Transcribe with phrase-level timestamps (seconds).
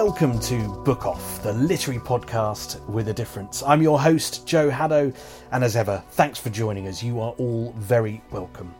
[0.00, 3.64] Welcome to Book Off, the literary podcast with a difference.
[3.64, 5.12] I'm your host, Joe Haddow,
[5.50, 7.02] and as ever, thanks for joining us.
[7.02, 8.72] You are all very welcome.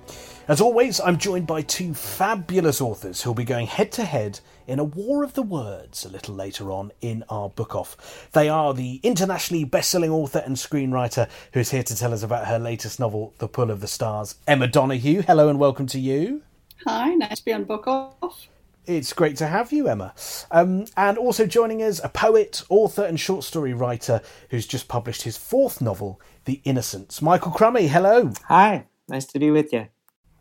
[0.47, 4.79] As always, I'm joined by two fabulous authors who'll be going head to head in
[4.79, 8.29] a war of the words a little later on in our book off.
[8.31, 12.47] They are the internationally best-selling author and screenwriter who is here to tell us about
[12.47, 15.23] her latest novel, The Pull of the Stars, Emma Donoghue.
[15.23, 16.43] Hello and welcome to you.
[16.87, 18.47] Hi, nice to be on Book Off.
[18.89, 20.14] It's great to have you, Emma.
[20.50, 25.25] Um, and also joining us, a poet, author, and short story writer who's just published
[25.25, 27.20] his fourth novel, The Innocents.
[27.20, 28.33] Michael Crummey, hello.
[28.47, 29.89] Hi, nice to be with you.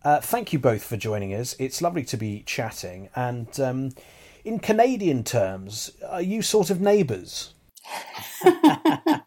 [0.01, 1.57] Uh, thank you both for joining us.
[1.59, 3.09] It's lovely to be chatting.
[3.17, 3.89] And um,
[4.45, 7.53] in Canadian terms, are you sort of neighbours?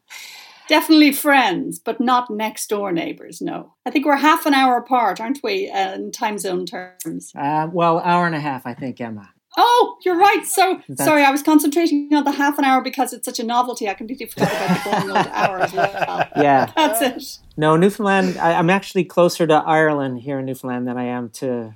[0.71, 3.75] Definitely friends, but not next door neighbours, no.
[3.85, 7.33] I think we're half an hour apart, aren't we, uh, in time zone terms?
[7.37, 9.31] Uh, well, hour and a half, I think, Emma.
[9.57, 10.47] Oh, you're right.
[10.47, 13.45] So That's- sorry, I was concentrating on the half an hour because it's such a
[13.45, 13.89] novelty.
[13.89, 16.29] I completely forgot about the going on to hour as well.
[16.37, 16.71] Yeah.
[16.77, 17.39] That's it.
[17.57, 21.75] No, Newfoundland, I, I'm actually closer to Ireland here in Newfoundland than I am to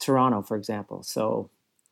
[0.00, 1.02] Toronto, for example.
[1.02, 1.50] So,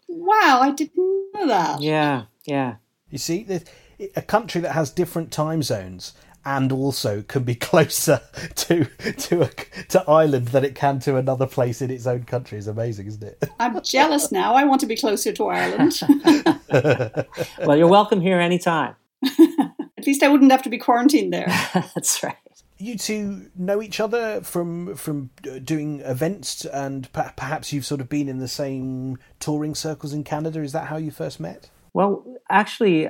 [0.08, 1.80] Wow, I didn't know that.
[1.82, 2.76] yeah, yeah.
[3.10, 3.64] You see, the-
[4.14, 6.12] a country that has different time zones
[6.46, 8.22] and also can be closer
[8.54, 9.48] to to a,
[9.88, 13.22] to Ireland than it can to another place in its own country is amazing, isn't
[13.22, 13.44] it?
[13.60, 14.54] I'm jealous now.
[14.54, 16.00] I want to be closer to Ireland.
[17.64, 18.94] Well, you're welcome here anytime.
[19.24, 21.46] At least I wouldn't have to be quarantined there.
[21.94, 22.36] That's right.
[22.78, 28.00] You two know each other from from uh, doing events, and per- perhaps you've sort
[28.00, 30.60] of been in the same touring circles in Canada.
[30.60, 31.70] Is that how you first met?
[31.94, 33.08] Well, actually,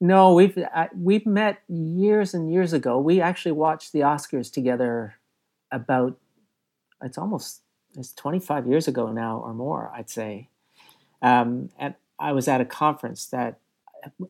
[0.00, 2.98] no, we've uh, we've met years and years ago.
[2.98, 5.14] We actually watched the Oscars together
[5.70, 6.18] about
[7.02, 7.62] it's almost
[7.96, 10.48] it's 25 years ago now or more, I'd say.
[11.22, 13.58] Um, and I was at a conference that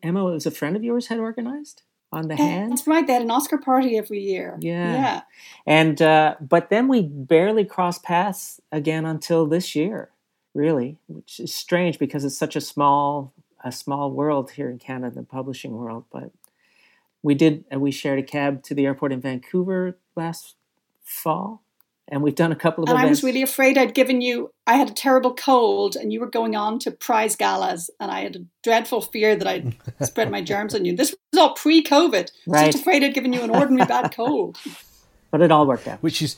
[0.02, 1.82] Emma was a friend of yours had organized
[2.12, 2.72] on the hand.
[2.72, 3.06] That's right.
[3.06, 4.56] They had an Oscar party every year.
[4.60, 4.94] Yeah.
[4.94, 5.20] Yeah.
[5.66, 10.10] And uh, but then we barely crossed paths again until this year,
[10.54, 13.32] really, which is strange because it's such a small
[13.64, 16.04] a small world here in Canada, the publishing world.
[16.12, 16.30] But
[17.22, 20.54] we did uh, we shared a cab to the airport in Vancouver last
[21.02, 21.64] fall,
[22.08, 24.74] and we've done a couple of And I was really afraid I'd given you, I
[24.74, 28.36] had a terrible cold and you were going on to prize galas and I had
[28.36, 30.94] a dreadful fear that I'd spread my germs on you.
[30.94, 32.30] This was all pre COVID.
[32.46, 32.66] Right.
[32.66, 34.58] Just afraid I'd given you an ordinary bad cold.
[35.30, 36.02] but it all worked out.
[36.02, 36.36] Which is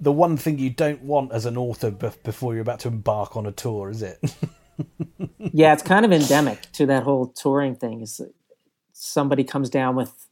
[0.00, 3.36] the one thing you don't want as an author bef- before you're about to embark
[3.36, 4.18] on a tour, is it?
[5.52, 8.02] yeah, it's kind of endemic to that whole touring thing.
[8.02, 8.20] Is
[8.92, 10.28] somebody comes down with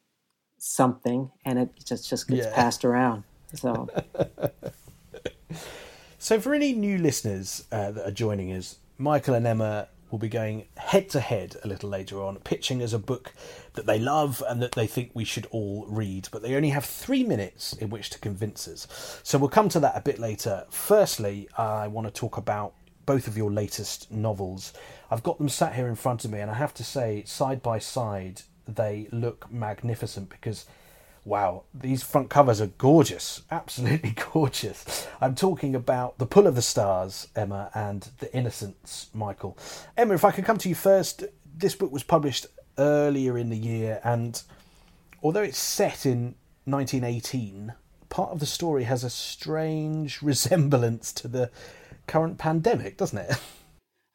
[0.58, 2.52] something and it just just gets Yeah.
[2.54, 3.24] passed around.
[3.54, 3.92] So
[6.18, 10.28] So, for any new listeners uh, that are joining us, Michael and Emma will be
[10.28, 13.34] going head to head a little later on, pitching as a book
[13.74, 16.28] that they love and that they think we should all read.
[16.32, 18.88] But they only have three minutes in which to convince us.
[19.24, 20.66] So, we'll come to that a bit later.
[20.70, 22.74] Firstly, I want to talk about
[23.06, 24.72] both of your latest novels.
[25.10, 27.62] I've got them sat here in front of me, and I have to say, side
[27.62, 30.66] by side, they look magnificent because
[31.24, 35.06] Wow, these front covers are gorgeous, absolutely gorgeous.
[35.20, 39.56] I'm talking about The Pull of the Stars, Emma, and The Innocents, Michael.
[39.96, 41.24] Emma, if I could come to you first,
[41.56, 42.46] this book was published
[42.76, 44.42] earlier in the year, and
[45.22, 46.34] although it's set in
[46.64, 47.74] 1918,
[48.08, 51.50] part of the story has a strange resemblance to the
[52.06, 53.36] current pandemic, doesn't it?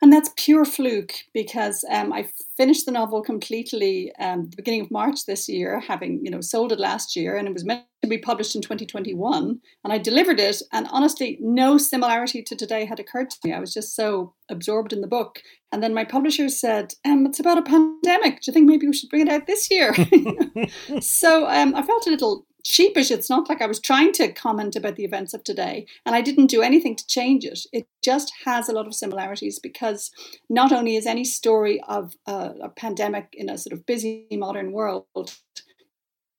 [0.01, 4.91] And that's pure fluke because um, I finished the novel completely um, the beginning of
[4.91, 8.07] March this year, having you know sold it last year, and it was meant to
[8.07, 9.59] be published in 2021.
[9.83, 13.53] And I delivered it, and honestly, no similarity to today had occurred to me.
[13.53, 15.41] I was just so absorbed in the book.
[15.71, 18.41] And then my publisher said, um, "It's about a pandemic.
[18.41, 19.95] Do you think maybe we should bring it out this year?"
[21.01, 23.11] so um, I felt a little sheepish.
[23.11, 26.21] It's not like I was trying to comment about the events of today, and I
[26.21, 27.59] didn't do anything to change it.
[27.71, 30.11] It just has a lot of similarities because
[30.49, 34.73] not only is any story of a, a pandemic in a sort of busy modern
[34.73, 35.05] world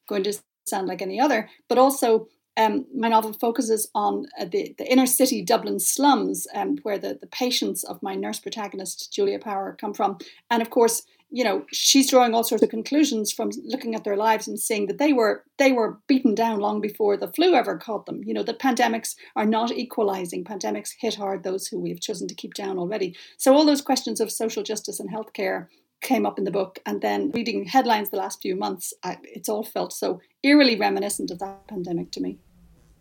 [0.09, 0.35] going to
[0.67, 2.29] sound like any other, but also
[2.59, 7.17] um, my novel focuses on uh, the, the inner city Dublin slums, um, where the,
[7.19, 10.19] the patients of my nurse protagonist, Julia Power, come from.
[10.51, 14.17] And of course, you know she's drawing all sorts of conclusions from looking at their
[14.17, 17.77] lives and seeing that they were they were beaten down long before the flu ever
[17.77, 18.23] caught them.
[18.25, 20.45] You know that pandemics are not equalizing.
[20.45, 23.17] Pandemics hit hard those who we've chosen to keep down already.
[23.37, 25.67] So all those questions of social justice and healthcare
[26.01, 29.49] came up in the book and then reading headlines the last few months I, it's
[29.49, 32.39] all felt so eerily reminiscent of that pandemic to me.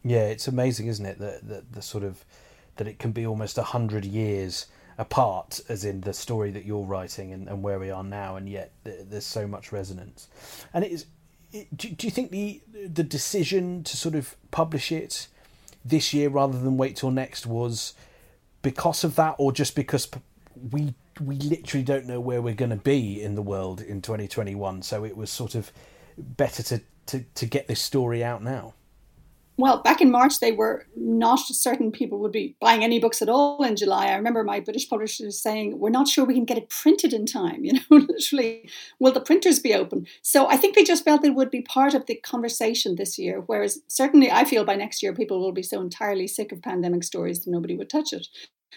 [0.04, 2.26] Yeah it's amazing isn't it that the, the sort of
[2.78, 4.66] that it can be almost a hundred years
[4.98, 8.50] apart, as in the story that you're writing and, and where we are now, and
[8.50, 10.28] yet there's so much resonance.
[10.74, 11.06] And it is.
[11.76, 15.28] Do, do you think the the decision to sort of publish it
[15.86, 17.94] this year rather than wait till next was
[18.62, 20.10] because of that, or just because
[20.72, 24.82] we we literally don't know where we're going to be in the world in 2021?
[24.82, 25.72] So it was sort of
[26.18, 28.74] better to, to, to get this story out now
[29.58, 33.30] well, back in March, they were not certain people would be buying any books at
[33.30, 34.08] all in July.
[34.08, 37.26] I remember my British publishers saying, We're not sure we can get it printed in
[37.26, 37.64] time.
[37.68, 38.70] You know, literally,
[39.00, 40.08] will the printers be open?
[40.22, 43.44] So I think they just felt it would be part of the conversation this year.
[43.46, 47.04] Whereas certainly I feel by next year, people will be so entirely sick of pandemic
[47.04, 48.28] stories that nobody would touch it.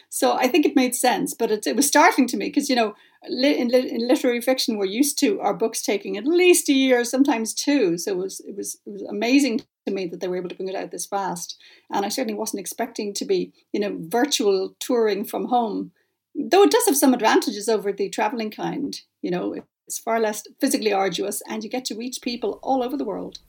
[0.09, 2.75] So I think it made sense, but it, it was startling to me because, you
[2.75, 2.95] know,
[3.29, 7.55] in, in, literary fiction, we're used to our books taking at least a year, sometimes
[7.55, 7.99] two.
[7.99, 9.61] So it was, it was, it was amazing
[9.91, 11.59] to me that they were able to bring it out this fast.
[11.91, 15.93] And I certainly wasn't expecting to be, you know, virtual touring from home,
[16.35, 18.99] though it does have some advantages over the traveling kind.
[19.23, 19.57] You know,
[19.87, 23.41] it's far less physically arduous and you get to reach people all over the world.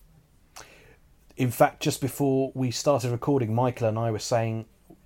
[1.37, 4.65] In fact, just before we started recording, Michael and I were saying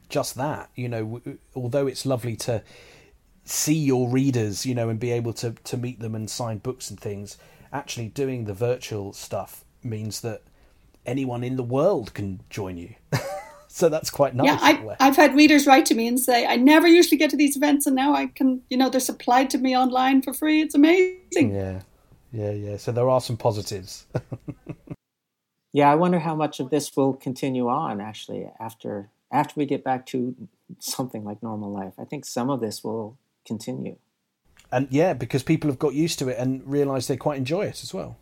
[0.09, 0.69] just that.
[0.75, 1.21] You know,
[1.55, 2.63] although it's lovely to
[3.43, 6.89] see your readers, you know, and be able to, to meet them and sign books
[6.89, 7.37] and things,
[7.71, 10.41] actually doing the virtual stuff means that
[11.05, 12.95] anyone in the world can join you.
[13.67, 14.47] so that's quite nice.
[14.47, 17.37] Yeah, I, I've had readers write to me and say, I never usually get to
[17.37, 20.61] these events, and now I can, you know, they're supplied to me online for free.
[20.61, 21.53] It's amazing.
[21.53, 21.81] Yeah,
[22.31, 22.77] yeah, yeah.
[22.77, 24.05] So there are some positives.
[25.73, 29.83] yeah, I wonder how much of this will continue on actually after after we get
[29.83, 30.35] back to
[30.79, 31.93] something like normal life.
[31.99, 33.97] I think some of this will continue.
[34.71, 37.83] And yeah, because people have got used to it and realised they quite enjoy it
[37.83, 38.17] as well.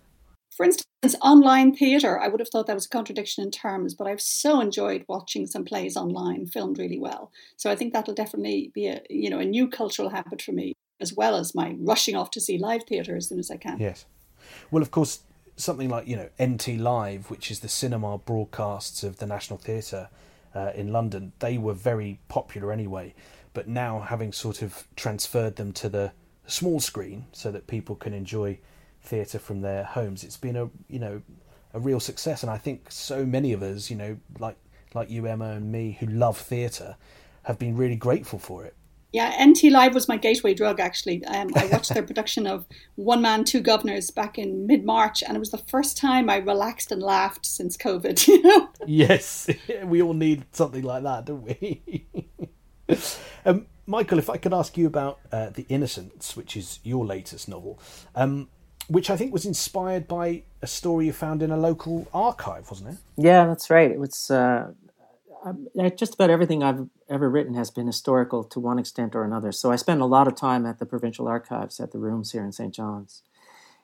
[0.56, 4.08] For instance, online theatre, I would have thought that was a contradiction in terms, but
[4.08, 7.32] I've so enjoyed watching some plays online filmed really well.
[7.58, 10.74] So I think that'll definitely be a you know a new cultural habit for me,
[11.00, 13.80] as well as my rushing off to see live theatre as soon as I can.
[13.80, 14.06] Yes.
[14.70, 15.22] Well, of course,
[15.56, 20.10] something like you know NT Live, which is the cinema broadcasts of the National Theatre
[20.56, 23.14] uh, in London, they were very popular anyway.
[23.54, 26.12] But now, having sort of transferred them to the
[26.46, 28.60] small screen so that people can enjoy
[29.04, 30.24] theatre from their homes.
[30.24, 31.22] It's been a you know
[31.74, 34.58] a real success, and I think so many of us, you know, like
[34.94, 36.98] like you, Emma, and me, who love theatre,
[37.44, 38.76] have been really grateful for it.
[39.14, 40.80] Yeah, NT Live was my gateway drug.
[40.80, 45.22] Actually, um, I watched their production of One Man, Two Guvnors back in mid March,
[45.22, 48.28] and it was the first time I relaxed and laughed since COVID.
[48.34, 48.70] You know?
[48.88, 49.50] Yes,
[49.84, 52.08] we all need something like that, don't we?
[53.46, 57.48] um, Michael, if I could ask you about uh, The Innocents, which is your latest
[57.48, 57.80] novel,
[58.16, 58.48] um,
[58.88, 62.92] which I think was inspired by a story you found in a local archive, wasn't
[62.92, 62.98] it?
[63.18, 63.90] Yeah, that's right.
[63.90, 64.72] It was uh,
[65.96, 69.52] just about everything I've ever written has been historical to one extent or another.
[69.52, 72.44] So I spend a lot of time at the provincial archives at the rooms here
[72.44, 72.74] in St.
[72.74, 73.24] John's,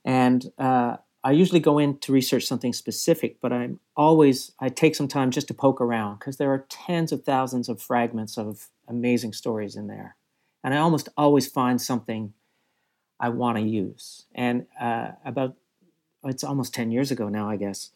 [0.05, 4.95] and uh, I usually go in to research something specific, but I'm always I take
[4.95, 8.69] some time just to poke around because there are tens of thousands of fragments of
[8.87, 10.15] amazing stories in there,
[10.63, 12.33] and I almost always find something
[13.19, 14.25] I want to use.
[14.33, 15.55] And uh, about
[16.23, 17.91] it's almost ten years ago now, I guess.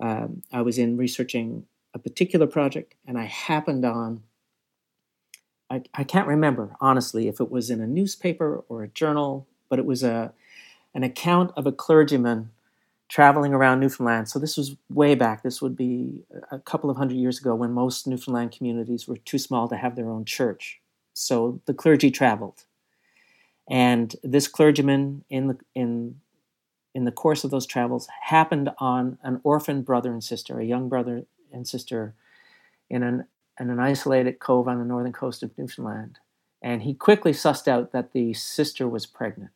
[0.00, 4.22] Um, I was in researching a particular project, and I happened on.
[5.70, 9.78] I, I can't remember honestly if it was in a newspaper or a journal, but
[9.78, 10.32] it was a
[10.94, 12.50] an account of a clergyman
[13.08, 14.28] traveling around Newfoundland.
[14.28, 15.42] So this was way back.
[15.42, 19.38] This would be a couple of hundred years ago when most Newfoundland communities were too
[19.38, 20.80] small to have their own church.
[21.14, 22.64] so the clergy traveled,
[23.70, 26.16] and this clergyman in the in
[26.94, 30.88] in the course of those travels happened on an orphan brother and sister, a young
[30.88, 32.14] brother and sister,
[32.90, 33.26] in an
[33.58, 36.18] in an isolated cove on the northern coast of Newfoundland,
[36.62, 39.52] and he quickly sussed out that the sister was pregnant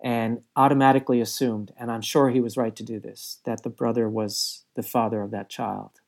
[0.00, 4.08] and automatically assumed, and I'm sure he was right to do this, that the brother
[4.08, 6.00] was the father of that child.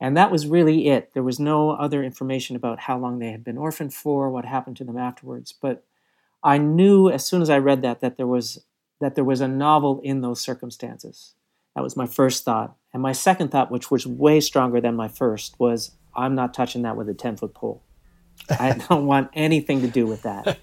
[0.00, 1.12] And that was really it.
[1.12, 4.78] There was no other information about how long they had been orphaned for, what happened
[4.78, 5.52] to them afterwards.
[5.52, 5.84] But
[6.42, 8.64] I knew as soon as I read that that there was
[9.00, 11.34] that there was a novel in those circumstances.
[11.74, 12.76] That was my first thought.
[12.92, 16.82] And my second thought, which was way stronger than my first, was I'm not touching
[16.82, 17.82] that with a 10 foot pole.
[18.48, 20.58] I don't want anything to do with that.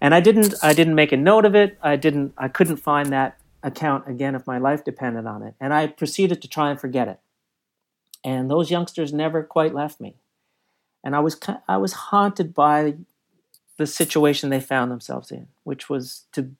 [0.00, 1.78] And I didn't I didn't make a note of it.
[1.82, 5.54] I didn't I couldn't find that account again if my life depended on it.
[5.60, 7.20] And I proceeded to try and forget it.
[8.28, 10.16] And those youngsters never quite left me.
[11.02, 12.96] And I was I was haunted by
[13.78, 16.50] the situation they found themselves in, which was to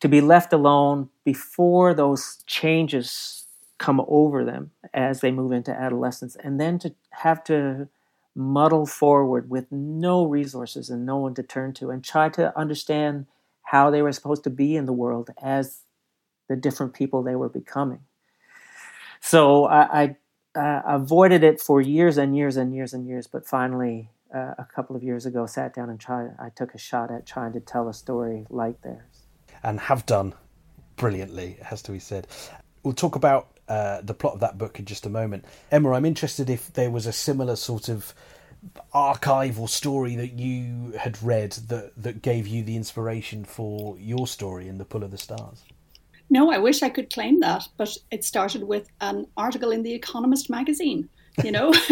[0.00, 3.46] to be left alone before those changes
[3.78, 7.88] come over them as they move into adolescence and then to have to
[8.34, 13.26] muddle forward with no resources and no one to turn to and try to understand
[13.62, 15.82] how they were supposed to be in the world as
[16.48, 18.00] the different people they were becoming.
[19.20, 20.16] So I, I
[20.54, 24.66] uh, avoided it for years and years and years and years, but finally, uh, a
[24.74, 26.34] couple of years ago, sat down and tried.
[26.38, 29.26] I took a shot at trying to tell a story like theirs,
[29.62, 30.34] and have done
[30.96, 31.56] brilliantly.
[31.60, 32.26] It has to be said.
[32.82, 35.44] We'll talk about uh, the plot of that book in just a moment.
[35.70, 38.14] Emma, I'm interested if there was a similar sort of
[38.94, 44.68] archival story that you had read that that gave you the inspiration for your story
[44.68, 45.64] in the pull of the stars
[46.30, 49.92] no i wish i could claim that but it started with an article in the
[49.92, 51.08] economist magazine
[51.44, 51.72] you know?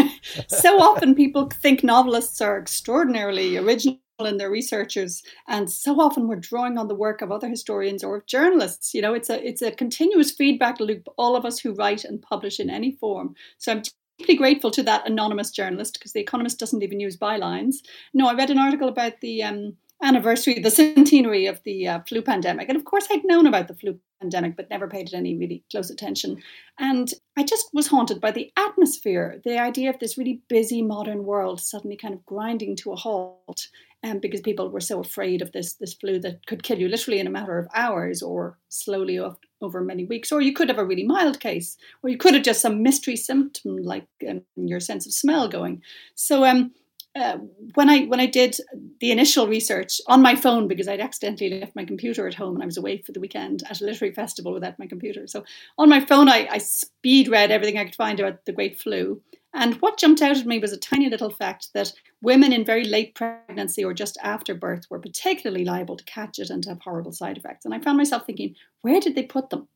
[0.49, 6.37] So often people think novelists are extraordinarily original and their researchers and so often we're
[6.37, 9.15] drawing on the work of other historians or of journalists you know?
[9.15, 12.69] It's a it's a continuous feedback loop all of us who write and publish in
[12.69, 13.35] any form.
[13.59, 13.83] So i'm
[14.19, 17.77] deeply grateful to that anonymous journalist because the economist doesn't even use bylines.
[18.13, 22.21] No i read an article about the um, anniversary the centenary of the uh, flu
[22.23, 25.37] pandemic and of course i'd known about the flu pandemic but never paid it any
[25.37, 26.37] really close attention
[26.79, 31.25] and i just was haunted by the atmosphere the idea of this really busy modern
[31.25, 33.69] world suddenly kind of grinding to a halt
[34.05, 37.19] um, because people were so afraid of this this flu that could kill you literally
[37.19, 40.31] in a matter of hours or slowly off, over many weeks.
[40.31, 43.17] Or you could have a really mild case, or you could have just some mystery
[43.17, 45.83] symptom like um, your sense of smell going.
[46.15, 46.73] So um,
[47.17, 47.39] uh,
[47.75, 48.57] when I when I did
[49.01, 52.63] the initial research on my phone because I'd accidentally left my computer at home and
[52.63, 55.27] I was away for the weekend at a literary festival without my computer.
[55.27, 55.45] So
[55.79, 59.21] on my phone, I, I speed read everything I could find about the Great Flu,
[59.55, 62.85] and what jumped out at me was a tiny little fact that women in very
[62.85, 66.81] late pregnancy or just after birth were particularly liable to catch it and to have
[66.81, 67.65] horrible side effects.
[67.65, 69.69] And I found myself thinking, where did they put them?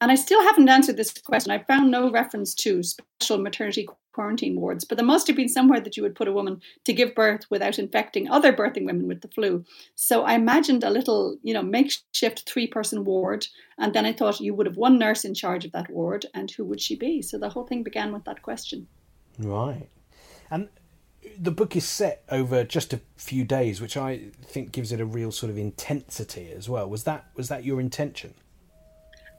[0.00, 1.52] And I still haven't answered this question.
[1.52, 5.80] I found no reference to special maternity quarantine wards, but there must have been somewhere
[5.80, 9.20] that you would put a woman to give birth without infecting other birthing women with
[9.20, 9.64] the flu.
[9.94, 13.46] So I imagined a little, you know, makeshift three person ward.
[13.78, 16.50] And then I thought you would have one nurse in charge of that ward, and
[16.50, 17.22] who would she be?
[17.22, 18.86] So the whole thing began with that question.
[19.38, 19.88] Right.
[20.50, 20.68] And
[21.38, 25.06] the book is set over just a few days, which I think gives it a
[25.06, 26.88] real sort of intensity as well.
[26.88, 28.34] Was that was that your intention?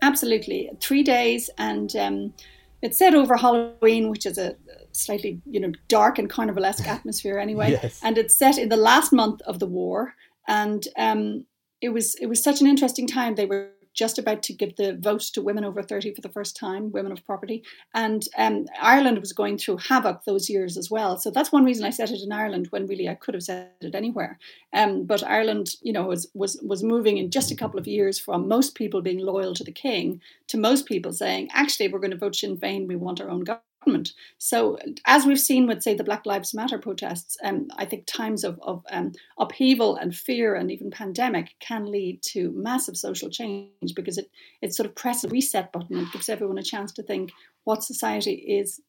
[0.02, 2.34] Absolutely, three days, and um,
[2.82, 4.56] it's set over Halloween, which is a
[4.92, 7.72] slightly you know dark and carnivalesque atmosphere anyway.
[7.72, 8.00] yes.
[8.04, 10.16] And it's set in the last month of the war,
[10.48, 11.46] and um,
[11.82, 13.36] it was it was such an interesting time.
[13.36, 16.56] They were just about to give the vote to women over 30 for the first
[16.56, 17.64] time, women of property.
[17.94, 21.18] And um, Ireland was going through havoc those years as well.
[21.18, 23.76] So that's one reason I set it in Ireland when really I could have set
[23.82, 24.40] it anywhere.
[24.74, 28.20] Um, but Ireland, you know, was, was, was moving in just a couple of years
[28.20, 32.12] from most people being loyal to the king to most people saying, actually, we're going
[32.12, 34.14] to vote Sinn Féin, we want our own government government.
[34.38, 38.44] So, as we've seen with, say, the Black Lives Matter protests, um, I think times
[38.44, 43.96] of, of um, upheaval and fear and even pandemic can lead to massive social change
[43.96, 44.30] because it,
[44.62, 47.32] it sort of presses a reset button and gives everyone a chance to think
[47.64, 48.82] what society is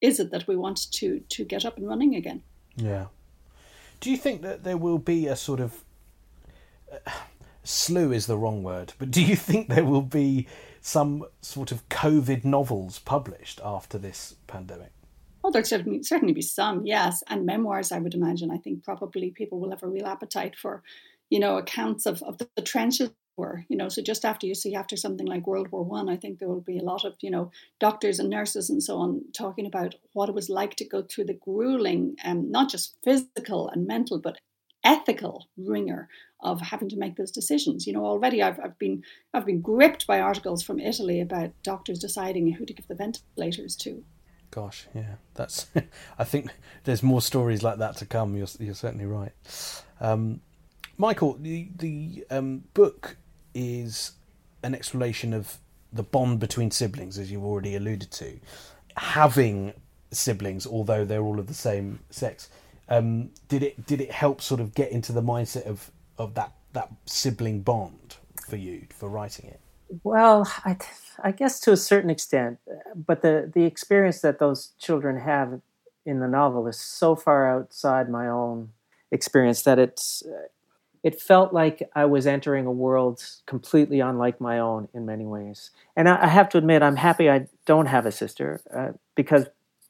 [0.00, 2.42] is it that we want to to get up and running again.
[2.76, 3.06] Yeah.
[4.00, 5.84] Do you think that there will be a sort of
[6.92, 7.10] uh,
[7.62, 10.46] slew is the wrong word, but do you think there will be
[10.86, 14.92] some sort of COVID novels published after this pandemic?
[15.42, 17.90] Well, there'll certainly, certainly be some, yes, and memoirs.
[17.90, 18.50] I would imagine.
[18.50, 20.82] I think probably people will have a real appetite for,
[21.30, 23.64] you know, accounts of, of the, the trenches were.
[23.68, 26.16] You know, so just after you see after something like World War One, I, I
[26.16, 27.50] think there will be a lot of you know
[27.80, 31.24] doctors and nurses and so on talking about what it was like to go through
[31.24, 34.38] the grueling, um, not just physical and mental, but
[34.84, 36.08] ethical ringer
[36.40, 37.86] of having to make those decisions.
[37.86, 41.98] You know, already I've, I've been I've been gripped by articles from Italy about doctors
[41.98, 44.04] deciding who to give the ventilators to.
[44.50, 45.66] Gosh, yeah, that's.
[46.18, 46.50] I think
[46.84, 48.36] there's more stories like that to come.
[48.36, 49.32] You're you're certainly right.
[50.00, 50.40] Um,
[50.96, 53.16] Michael, the the um, book
[53.54, 54.12] is
[54.62, 55.58] an exploration of
[55.92, 58.38] the bond between siblings, as you've already alluded to.
[58.96, 59.74] Having
[60.12, 62.48] siblings, although they're all of the same sex,
[62.88, 66.52] um, did it did it help sort of get into the mindset of of that
[66.72, 68.16] that sibling bond
[68.48, 69.60] for you for writing it?
[70.02, 70.76] Well, I,
[71.22, 72.58] I guess to a certain extent,
[72.94, 75.60] but the the experience that those children have
[76.06, 78.70] in the novel is so far outside my own
[79.10, 80.22] experience that it's
[81.04, 85.70] it felt like I was entering a world completely unlike my own in many ways.
[85.94, 89.44] And I, have to admit, I'm happy I don't have a sister uh, because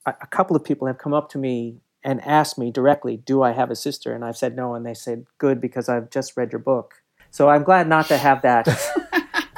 [0.05, 3.53] a, couple of people have come up to me and asked me directly, Do I
[3.53, 4.15] have a sister?
[4.15, 4.75] And I've said no.
[4.75, 7.03] And they said, Good, because I've just read your book.
[7.31, 8.67] So I'm glad not to have that.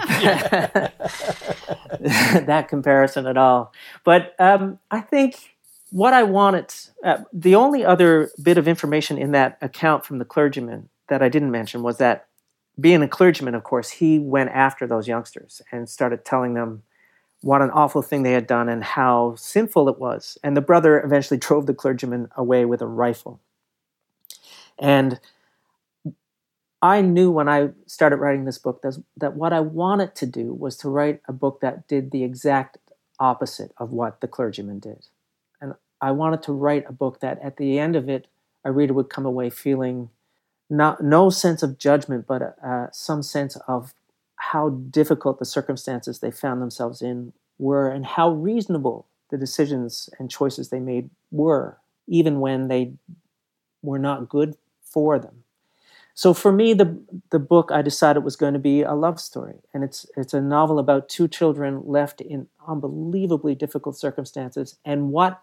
[2.47, 3.73] that comparison at all.
[4.05, 5.57] But um, I think
[5.91, 6.73] what I wanted,
[7.05, 11.29] uh, the only other bit of information in that account from the clergyman that I
[11.29, 12.29] didn't mention was that
[12.79, 16.83] being a clergyman, of course, he went after those youngsters and started telling them
[17.47, 20.37] what an awful thing they had done and how sinful it was.
[20.43, 23.41] And the brother eventually drove the clergyman away with a rifle.
[24.81, 25.21] And
[26.83, 30.53] I knew when I started writing this book that, that what I wanted to do
[30.53, 32.79] was to write a book that did the exact
[33.21, 35.07] opposite of what the clergyman did.
[35.61, 38.27] And I wanted to write a book that at the end of it,
[38.65, 40.11] a reader would come away feeling
[40.69, 43.95] not no sense of judgment, but uh, some sense of
[44.37, 50.31] how difficult the circumstances they found themselves in were, and how reasonable the decisions and
[50.31, 52.93] choices they made were, even when they
[53.83, 55.43] were not good for them.
[56.15, 56.99] So for me, the
[57.31, 60.41] the book I decided was going to be a love story, and it's it's a
[60.41, 65.43] novel about two children left in unbelievably difficult circumstances, and what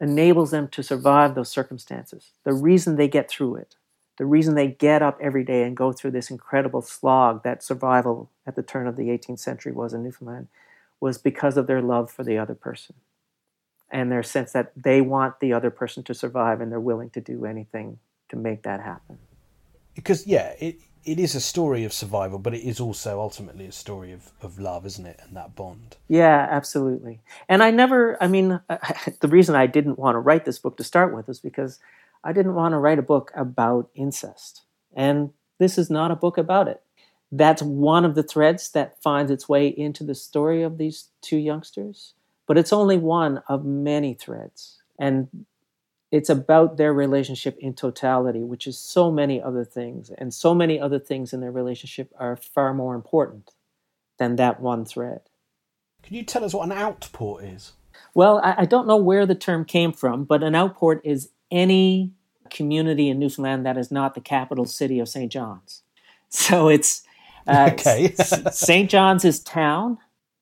[0.00, 3.76] enables them to survive those circumstances, the reason they get through it,
[4.16, 8.30] the reason they get up every day and go through this incredible slog that survival
[8.46, 10.48] at the turn of the 18th century was in Newfoundland
[11.00, 12.94] was because of their love for the other person
[13.90, 17.20] and their sense that they want the other person to survive and they're willing to
[17.20, 17.98] do anything
[18.28, 19.18] to make that happen.
[19.94, 23.72] Because, yeah, it, it is a story of survival, but it is also ultimately a
[23.72, 25.20] story of, of love, isn't it?
[25.22, 25.96] And that bond.
[26.08, 27.20] Yeah, absolutely.
[27.48, 28.60] And I never, I mean,
[29.20, 31.78] the reason I didn't want to write this book to start with is because
[32.24, 34.62] I didn't want to write a book about incest.
[34.96, 36.82] And this is not a book about it.
[37.30, 41.36] That's one of the threads that finds its way into the story of these two
[41.36, 42.14] youngsters,
[42.46, 44.80] but it's only one of many threads.
[44.98, 45.44] And
[46.12, 50.10] it's about their relationship in totality, which is so many other things.
[50.16, 53.50] And so many other things in their relationship are far more important
[54.18, 55.22] than that one thread.
[56.04, 57.72] Can you tell us what an outport is?
[58.14, 62.12] Well, I, I don't know where the term came from, but an outport is any
[62.50, 65.32] community in Newfoundland that is not the capital city of St.
[65.32, 65.82] John's.
[66.30, 67.04] So it's
[67.46, 68.12] uh, okay.
[68.16, 68.90] St.
[68.90, 69.98] John's is town.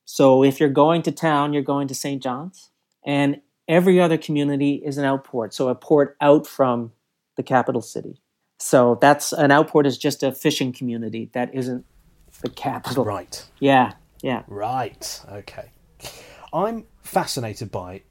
[0.07, 2.23] So if you're going to town, you're going to St.
[2.23, 2.71] John's.
[3.05, 5.53] And every other community is an outport.
[5.53, 6.93] So a port out from
[7.37, 8.23] the capital city.
[8.59, 11.85] So that's an outport is just a fishing community that isn't
[12.41, 13.05] the capital.
[13.05, 13.45] Right.
[13.59, 13.93] Yeah.
[14.23, 14.45] Yeah.
[14.47, 15.21] Right.
[15.31, 15.73] Okay.
[16.53, 18.03] I'm fascinated by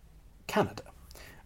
[0.47, 0.83] Canada.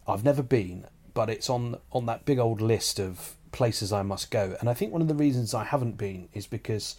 [0.07, 0.85] I've never been,
[1.15, 4.55] but it's on on that big old list of places I must go.
[4.59, 6.97] And I think one of the reasons I haven't been is because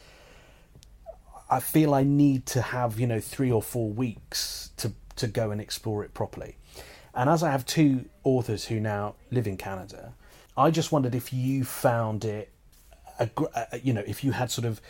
[1.48, 5.52] I feel I need to have you know three or four weeks to to go
[5.52, 6.56] and explore it properly.
[7.14, 10.12] And as I have two authors who now live in Canada,
[10.56, 12.52] I just wondered if you found it,
[13.18, 13.30] a,
[13.82, 14.82] you know, if you had sort of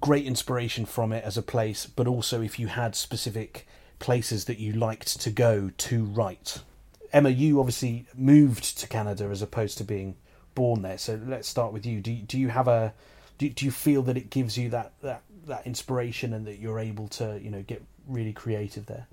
[0.00, 3.66] great inspiration from it as a place, but also if you had specific
[3.98, 6.62] places that you liked to go to write.
[7.12, 10.16] Emma, you obviously moved to Canada as opposed to being
[10.54, 10.98] born there.
[10.98, 12.00] So let's start with you.
[12.00, 12.94] Do do you have a
[13.38, 16.78] do, do you feel that it gives you that, that that inspiration and that you're
[16.78, 19.06] able to you know get really creative there?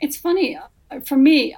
[0.00, 0.58] It's funny
[1.06, 1.56] for me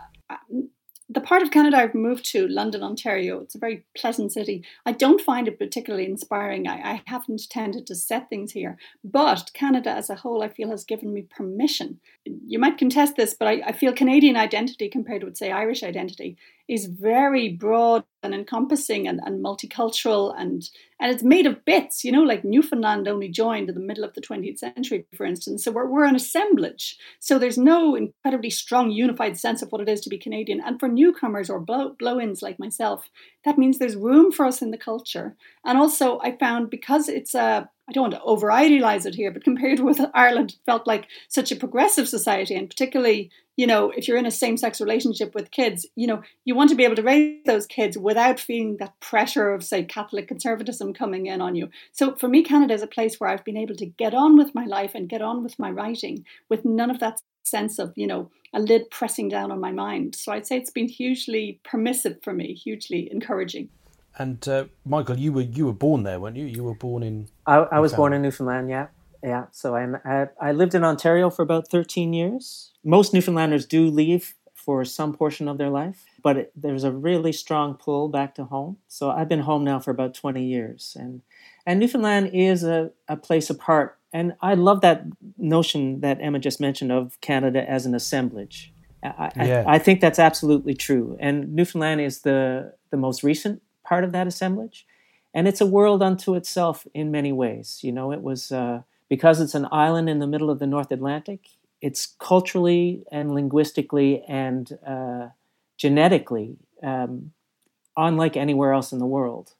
[1.12, 4.62] the part of Canada I've moved to, London, Ontario, it's a very pleasant city.
[4.86, 6.68] I don't find it particularly inspiring.
[6.68, 8.78] I, I, haven't tended to set things here.
[9.02, 11.98] But Canada as a whole, I feel, has given me permission.
[12.24, 16.36] You might contest this, but I, I feel Canadian identity compared with, say, Irish identity
[16.68, 20.68] is very broad and encompassing and, and multicultural and
[21.00, 24.14] and it's made of bits you know like newfoundland only joined in the middle of
[24.14, 25.64] the 20th century for instance.
[25.64, 26.96] So we're, we're an assemblage.
[27.18, 30.60] So there's no incredibly strong unified sense of what it is to be canadian.
[30.64, 33.08] And for newcomers or blow, blow-ins like myself
[33.44, 35.36] that means there's room for us in the culture.
[35.64, 39.32] And also i found because it's a I don't want to over idealize it here,
[39.32, 43.90] but compared with Ireland, it felt like such a progressive society, and particularly, you know,
[43.90, 46.84] if you're in a same sex relationship with kids, you know, you want to be
[46.84, 51.40] able to raise those kids without feeling that pressure of, say, Catholic conservatism coming in
[51.40, 51.68] on you.
[51.92, 54.52] So for me, Canada is a place where I've been able to get on with
[54.52, 58.08] my life and get on with my writing with none of that sense of, you
[58.08, 60.16] know, a lid pressing down on my mind.
[60.16, 63.68] So I'd say it's been hugely permissive for me, hugely encouraging.
[64.18, 66.46] And uh, Michael, you were you were born there, weren't you?
[66.46, 67.28] You were born in.
[67.46, 68.68] I, I was born in Newfoundland.
[68.68, 68.88] Yeah,
[69.22, 69.44] yeah.
[69.52, 72.72] So I'm I, I lived in Ontario for about 13 years.
[72.84, 77.32] Most Newfoundlanders do leave for some portion of their life, but it, there's a really
[77.32, 78.76] strong pull back to home.
[78.88, 81.22] So I've been home now for about 20 years, and
[81.66, 83.98] and Newfoundland is a, a place apart.
[84.12, 85.04] And I love that
[85.38, 88.72] notion that Emma just mentioned of Canada as an assemblage.
[89.02, 89.64] I, yeah.
[89.66, 91.16] I, I think that's absolutely true.
[91.20, 94.86] And Newfoundland is the the most recent part of that assemblage.
[95.32, 97.80] And it's a world unto itself in many ways.
[97.82, 100.90] You know, it was uh, because it's an island in the middle of the North
[100.90, 101.48] Atlantic,
[101.80, 105.28] it's culturally and linguistically and uh,
[105.76, 107.32] genetically um,
[107.96, 109.54] unlike anywhere else in the world.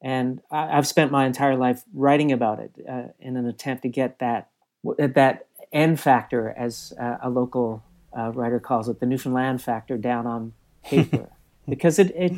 [0.00, 3.88] And I, have spent my entire life writing about it uh, in an attempt to
[3.88, 4.48] get that
[4.96, 7.82] that N factor, as uh, a local
[8.16, 10.52] uh, writer calls it, the Newfoundland factor, down on
[10.84, 11.30] paper,
[11.68, 12.32] because it, it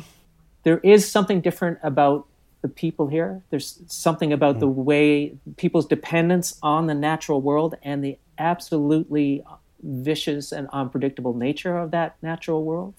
[0.63, 2.27] there is something different about
[2.61, 3.41] the people here.
[3.49, 4.83] There's something about the mm-hmm.
[4.83, 9.43] way people's dependence on the natural world and the absolutely
[9.81, 12.93] vicious and unpredictable nature of that natural world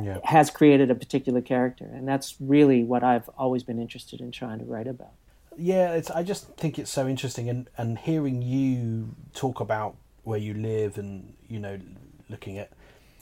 [0.00, 0.18] yeah.
[0.24, 1.84] has created a particular character.
[1.84, 5.12] And that's really what I've always been interested in trying to write about.
[5.56, 7.48] Yeah, it's, I just think it's so interesting.
[7.48, 11.78] And, and hearing you talk about where you live and, you know,
[12.28, 12.70] looking at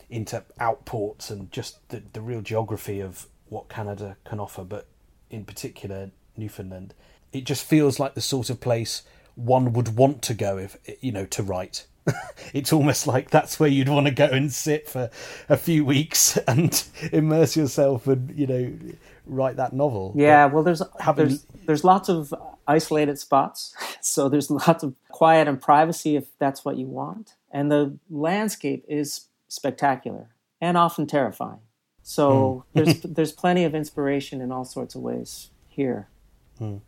[0.09, 4.87] into outports and just the, the real geography of, what Canada can offer, but
[5.33, 6.95] in particular Newfoundland.
[7.33, 9.03] It just feels like the sort of place
[9.35, 11.87] one would want to go if you know to write.
[12.53, 15.09] it's almost like that's where you'd want to go and sit for
[15.49, 18.73] a few weeks and immerse yourself and you know
[19.27, 20.13] write that novel.
[20.17, 21.29] Yeah, but well, there's having...
[21.29, 22.35] there's there's lots of
[22.67, 27.71] isolated spots, so there's lots of quiet and privacy if that's what you want, and
[27.71, 30.29] the landscape is spectacular
[30.61, 31.61] and often terrifying.
[32.03, 32.85] So mm.
[32.85, 36.09] there's there's plenty of inspiration in all sorts of ways here.
[36.61, 36.81] Mm.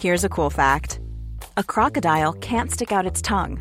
[0.00, 1.00] Here's a cool fact:
[1.56, 3.60] a crocodile can't stick out its tongue.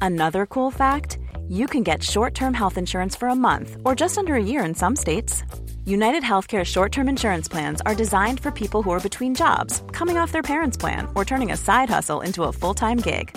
[0.00, 4.34] Another cool fact: you can get short-term health insurance for a month or just under
[4.34, 5.42] a year in some states.
[5.84, 10.16] United Healthcare short term insurance plans are designed for people who are between jobs, coming
[10.16, 13.36] off their parents' plan, or turning a side hustle into a full time gig.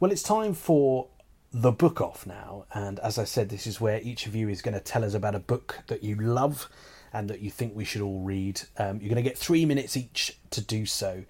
[0.00, 1.08] Well, it's time for
[1.52, 2.64] the book off now.
[2.72, 5.12] And as I said, this is where each of you is going to tell us
[5.12, 6.70] about a book that you love
[7.12, 8.62] and that you think we should all read.
[8.78, 11.24] Um, you're going to get three minutes each to do so.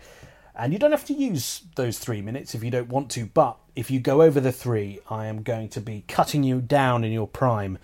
[0.55, 3.59] And you don't have to use those three minutes if you don't want to, but
[3.75, 7.11] if you go over the three, I am going to be cutting you down in
[7.11, 7.77] your prime,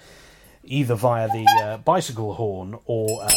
[0.62, 3.31] either via the uh, bicycle horn or uh,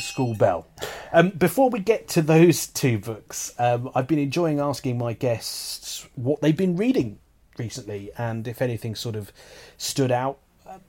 [0.00, 0.66] school bell.
[1.12, 6.06] Um, before we get to those two books, um, I've been enjoying asking my guests
[6.14, 7.18] what they've been reading
[7.58, 9.32] recently and if anything sort of
[9.76, 10.38] stood out.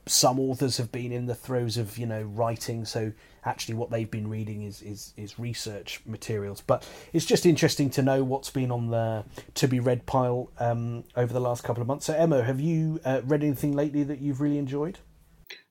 [0.06, 3.12] some authors have been in the throes of you know writing, so
[3.44, 6.60] actually what they've been reading is is, is research materials.
[6.60, 11.04] But it's just interesting to know what's been on the to be read pile um,
[11.14, 12.06] over the last couple of months.
[12.06, 14.98] So Emma, have you uh, read anything lately that you've really enjoyed?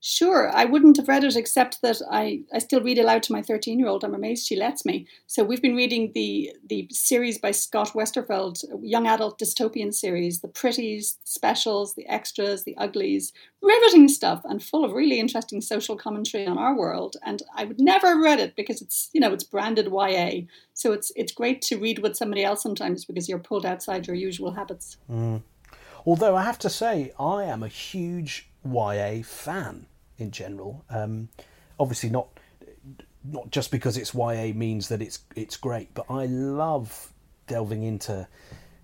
[0.08, 3.41] Sure, I wouldn't have read it except that I, I still read aloud to my
[3.41, 4.04] 13 year old.
[4.04, 5.08] I'm amazed she lets me.
[5.26, 10.48] So we've been reading the the series by Scott Westerfeld, young adult dystopian series, the
[10.48, 16.46] pretties, specials, the extras, the uglies, riveting stuff and full of really interesting social commentary
[16.46, 17.15] on our world.
[17.26, 20.41] And I would never have read it because it's you know it's branded YA.
[20.76, 24.15] So it's it's great to read with somebody else sometimes because you're pulled outside your
[24.15, 24.98] usual habits.
[25.12, 25.41] Mm.
[26.06, 30.84] Although I have to say, I am a huge YA fan in general.
[30.89, 31.30] Um,
[31.80, 32.28] obviously, not
[33.23, 37.12] not just because it's YA means that it's it's great, but I love
[37.47, 38.28] delving into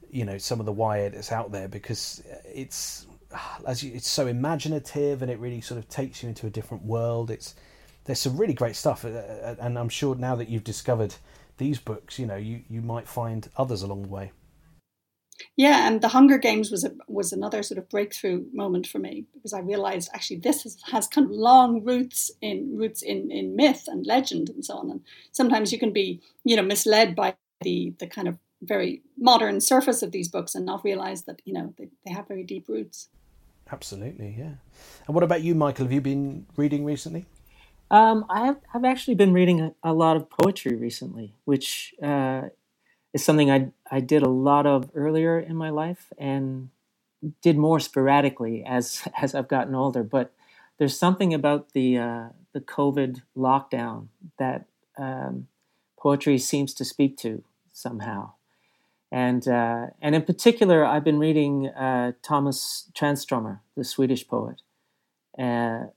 [0.09, 3.07] you know some of the YA that's out there because it's
[3.65, 6.83] as you, it's so imaginative and it really sort of takes you into a different
[6.83, 7.31] world.
[7.31, 7.55] It's
[8.05, 11.13] there's some really great stuff, uh, uh, and I'm sure now that you've discovered
[11.57, 14.31] these books, you know you you might find others along the way.
[15.55, 19.25] Yeah, and the Hunger Games was a, was another sort of breakthrough moment for me
[19.33, 23.55] because I realized actually this has, has kind of long roots in roots in, in
[23.55, 24.91] myth and legend and so on.
[24.91, 25.01] And
[25.31, 30.03] sometimes you can be you know misled by the the kind of very modern surface
[30.03, 33.09] of these books and not realize that you know they, they have very deep roots.
[33.71, 34.55] Absolutely, yeah.
[35.07, 35.85] And what about you, Michael?
[35.85, 37.25] Have you been reading recently?
[37.89, 42.43] Um, I have, I've actually been reading a, a lot of poetry recently, which uh,
[43.13, 46.69] is something I I did a lot of earlier in my life and
[47.41, 50.03] did more sporadically as as I've gotten older.
[50.03, 50.33] But
[50.77, 54.65] there's something about the uh, the COVID lockdown that
[54.97, 55.47] um,
[55.97, 58.33] poetry seems to speak to somehow.
[59.11, 64.61] And uh, and in particular, I've been reading uh, Tomas Tranströmer, the Swedish poet,
[65.37, 65.87] uh,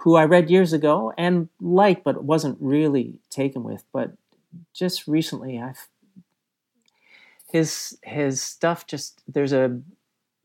[0.00, 3.84] who I read years ago and liked, but wasn't really taken with.
[3.92, 4.12] But
[4.74, 5.88] just recently, I've
[7.50, 9.80] his his stuff just there's a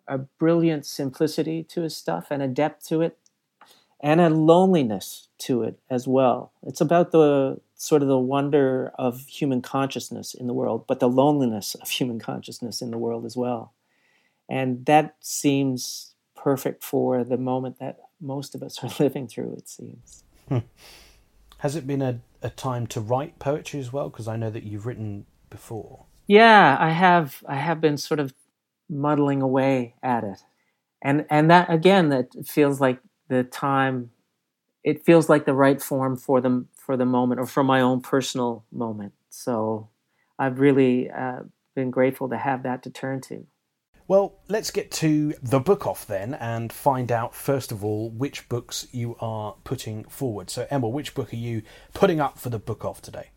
[0.07, 3.17] a brilliant simplicity to his stuff and a depth to it
[3.99, 6.51] and a loneliness to it as well.
[6.63, 11.09] It's about the sort of the wonder of human consciousness in the world, but the
[11.09, 13.73] loneliness of human consciousness in the world as well.
[14.47, 19.67] And that seems perfect for the moment that most of us are living through, it
[19.67, 20.23] seems.
[20.47, 20.59] Hmm.
[21.59, 24.09] Has it been a, a time to write poetry as well?
[24.09, 26.04] Because I know that you've written before.
[26.27, 27.43] Yeah, I have.
[27.47, 28.33] I have been sort of
[28.89, 30.39] muddling away at it,
[31.01, 34.11] and and that again, that feels like the time.
[34.83, 38.01] It feels like the right form for them for the moment, or for my own
[38.01, 39.13] personal moment.
[39.29, 39.89] So,
[40.39, 41.41] I've really uh,
[41.75, 43.45] been grateful to have that to turn to.
[44.07, 48.47] Well, let's get to the book off then and find out, first of all, which
[48.47, 50.51] books you are putting forward.
[50.51, 51.63] So, Emma, which book are you
[51.95, 53.31] putting up for the book off today?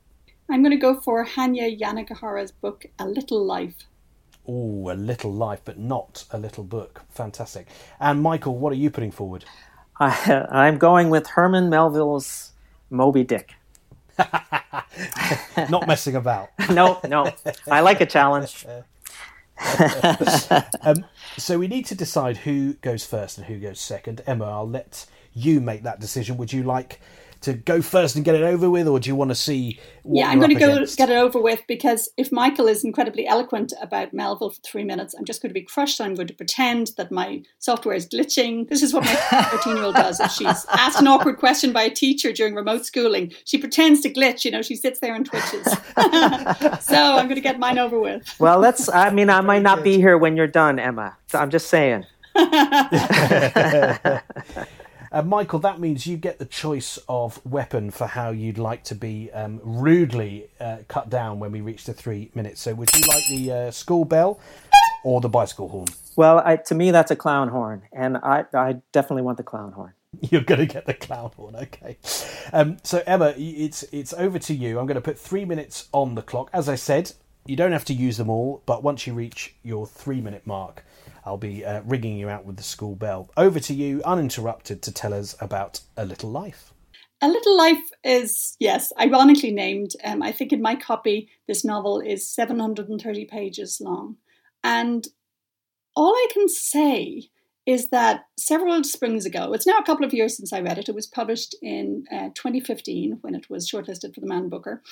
[0.50, 3.84] I'm going to go for Hanya Yanagihara's book, A Little Life.
[4.46, 7.02] Oh, a little life, but not a little book.
[7.10, 7.66] Fantastic.
[8.00, 9.44] And Michael, what are you putting forward?
[10.00, 12.52] I, I'm going with Herman Melville's
[12.88, 13.54] Moby Dick.
[15.68, 16.48] not messing about.
[16.70, 17.30] no, no.
[17.70, 18.64] I like a challenge.
[20.82, 21.04] um,
[21.36, 24.22] so we need to decide who goes first and who goes second.
[24.26, 26.38] Emma, I'll let you make that decision.
[26.38, 27.00] Would you like
[27.40, 29.78] to go first and get it over with, or do you want to see?
[30.10, 30.96] yeah, I'm going to go against?
[30.96, 35.14] get it over with because if Michael is incredibly eloquent about Melville for three minutes,
[35.14, 36.00] I'm just going to be crushed.
[36.00, 38.68] I'm going to pretend that my software is glitching.
[38.68, 39.14] This is what my
[39.50, 40.20] 13 year old does.
[40.20, 44.12] If she's asked an awkward question by a teacher during remote schooling, she pretends to
[44.12, 44.44] glitch.
[44.44, 45.64] You know, she sits there and twitches.
[46.84, 48.34] so I'm going to get mine over with.
[48.38, 48.88] Well, let's.
[48.88, 51.16] I mean, I might not be here when you're done, Emma.
[51.34, 52.04] I'm just saying.
[55.10, 58.94] Uh, Michael, that means you get the choice of weapon for how you'd like to
[58.94, 62.60] be um, rudely uh, cut down when we reach the three minutes.
[62.60, 64.38] So, would you like the uh, school bell
[65.04, 65.88] or the bicycle horn?
[66.16, 69.72] Well, I, to me, that's a clown horn, and I, I definitely want the clown
[69.72, 69.94] horn.
[70.20, 71.96] You're going to get the clown horn, okay?
[72.52, 74.78] Um, so, Emma, it's it's over to you.
[74.78, 76.50] I'm going to put three minutes on the clock.
[76.52, 77.12] As I said,
[77.46, 80.84] you don't have to use them all, but once you reach your three minute mark,
[81.24, 83.30] I'll be uh, ringing you out with the school bell.
[83.36, 86.72] Over to you, uninterrupted, to tell us about A Little Life.
[87.20, 89.92] A Little Life is, yes, ironically named.
[90.04, 94.16] Um, I think in my copy, this novel is 730 pages long.
[94.62, 95.06] And
[95.96, 97.30] all I can say
[97.68, 100.88] is that several springs ago, it's now a couple of years since I read it,
[100.88, 104.82] it was published in uh, 2015 when it was shortlisted for the Man Booker.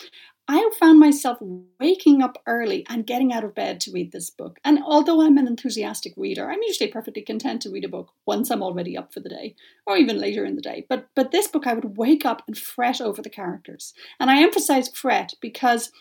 [0.47, 1.39] I found myself
[1.81, 4.59] waking up early and getting out of bed to read this book.
[4.62, 8.51] And although I'm an enthusiastic reader, I'm usually perfectly content to read a book once
[8.51, 9.55] I'm already up for the day
[9.87, 10.85] or even later in the day.
[10.87, 13.95] But but this book I would wake up and fret over the characters.
[14.21, 15.93] And I emphasize fret because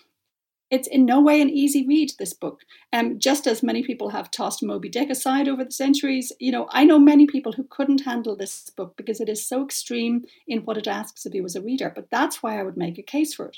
[0.72, 2.62] it's in no way an easy read, this book.
[2.92, 6.68] Um, just as many people have tossed Moby Dick aside over the centuries, you know,
[6.72, 10.60] I know many people who couldn't handle this book because it is so extreme in
[10.60, 11.92] what it asks of you as a reader.
[11.94, 13.58] But that's why I would make a case for it.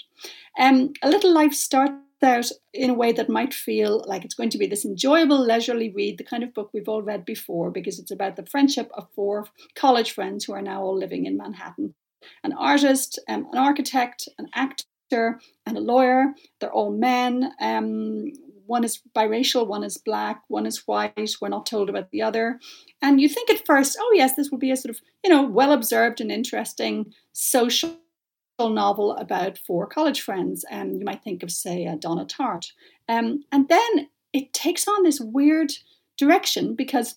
[0.60, 1.94] Um, a Little Life starts
[2.24, 5.90] out in a way that might feel like it's going to be this enjoyable, leisurely
[5.90, 9.08] read, the kind of book we've all read before, because it's about the friendship of
[9.16, 11.94] four college friends who are now all living in Manhattan
[12.44, 16.34] an artist, um, an architect, an actor and a lawyer.
[16.60, 17.52] They're all men.
[17.62, 18.32] Um,
[18.66, 21.36] one is biracial, one is black, one is white.
[21.42, 22.60] We're not told about the other.
[23.02, 25.44] And you think at first, oh, yes, this will be a sort of, you know,
[25.44, 27.98] well observed and interesting social
[28.60, 30.66] novel about four college friends.
[30.70, 32.72] And um, you might think of, say, a Donna Tartt.
[33.08, 35.72] Um, and then it takes on this weird
[36.18, 37.16] direction because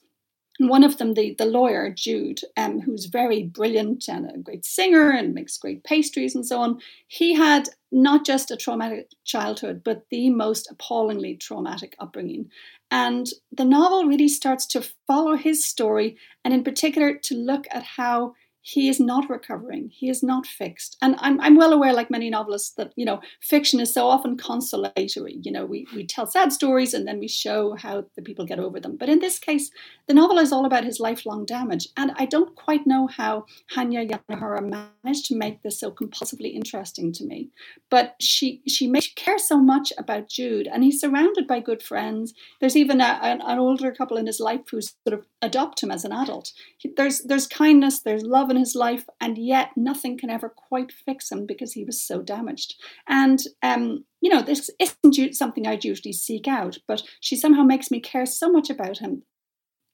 [0.69, 5.11] one of them, the, the lawyer, Jude, um, who's very brilliant and a great singer
[5.11, 10.05] and makes great pastries and so on, he had not just a traumatic childhood, but
[10.11, 12.51] the most appallingly traumatic upbringing.
[12.91, 17.83] And the novel really starts to follow his story, and in particular, to look at
[17.83, 19.91] how he is not recovering.
[19.91, 20.97] He is not fixed.
[21.01, 24.37] And I'm, I'm well aware, like many novelists, that, you know, fiction is so often
[24.37, 25.39] consolatory.
[25.43, 28.59] You know, we, we tell sad stories and then we show how the people get
[28.59, 28.97] over them.
[28.97, 29.71] But in this case,
[30.07, 31.89] the novel is all about his lifelong damage.
[31.97, 37.13] And I don't quite know how Hanya Yanagihara managed to make this so compulsively interesting
[37.13, 37.49] to me.
[37.91, 42.35] But she she makes care so much about Jude, and he's surrounded by good friends.
[42.61, 45.91] There's even a, an, an older couple in his life who sort of adopt him
[45.91, 46.53] as an adult.
[46.97, 51.31] There's there's kindness, there's love in his life, and yet nothing can ever quite fix
[51.33, 52.77] him because he was so damaged.
[53.09, 57.91] And um, you know, this isn't something I'd usually seek out, but she somehow makes
[57.91, 59.25] me care so much about him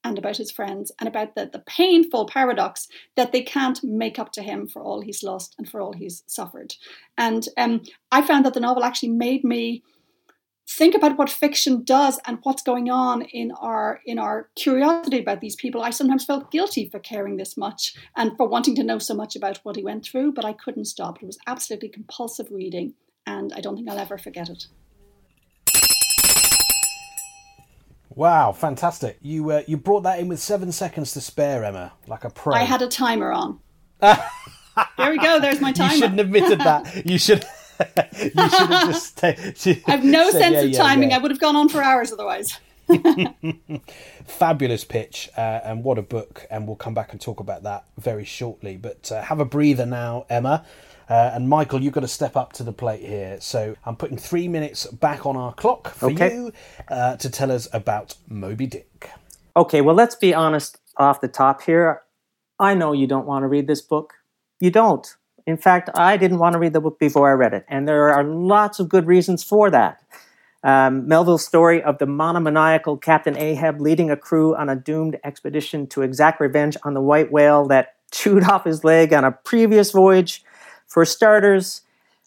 [0.07, 4.31] and about his friends and about the, the painful paradox that they can't make up
[4.33, 6.75] to him for all he's lost and for all he's suffered.
[7.19, 9.83] And um, I found that the novel actually made me
[10.77, 15.41] think about what fiction does and what's going on in our in our curiosity about
[15.41, 15.83] these people.
[15.83, 19.37] I sometimes felt guilty for caring this much and for wanting to know so much
[19.37, 21.23] about what he went through but i couldn't stop.
[21.23, 22.95] It was absolutely compulsive reading
[23.27, 24.67] and i don't think i'll ever forget it.
[28.15, 29.19] Wow fantastic.
[29.23, 32.55] You uh, you brought that in with seven seconds to spare emma like a pro.
[32.55, 33.61] I had a timer on.
[34.99, 37.07] There we go there's my timer you shouldn't have admitted that.
[37.07, 37.47] You should
[38.13, 39.19] you should have just.
[39.63, 41.11] T- I've no said, sense yeah, of yeah, timing.
[41.11, 41.17] Yeah.
[41.17, 42.59] I would have gone on for hours otherwise.
[44.27, 46.47] Fabulous pitch, uh, and what a book!
[46.51, 48.77] And we'll come back and talk about that very shortly.
[48.77, 50.65] But uh, have a breather now, Emma.
[51.09, 53.41] Uh, and Michael, you've got to step up to the plate here.
[53.41, 56.35] So I'm putting three minutes back on our clock for okay.
[56.35, 56.53] you
[56.89, 59.11] uh, to tell us about Moby Dick.
[59.57, 62.03] Okay, well, let's be honest off the top here.
[62.59, 64.15] I know you don't want to read this book.
[64.61, 65.07] You don't.
[65.47, 68.11] In fact, I didn't want to read the book before I read it, and there
[68.11, 70.03] are lots of good reasons for that.
[70.65, 75.87] Um, Melville's story of the monomaniacal Captain Ahab leading a crew on a doomed expedition
[75.89, 79.93] to exact revenge on the white whale that chewed off his leg on a previous
[79.93, 80.43] voyage.
[80.89, 81.83] For starters,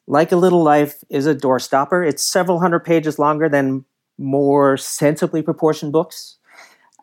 [0.07, 2.07] Like a Little Life is a doorstopper.
[2.07, 3.83] It's several hundred pages longer than
[4.17, 6.37] more sensibly proportioned books.